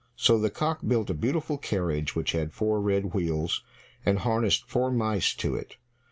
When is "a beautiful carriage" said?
1.11-2.15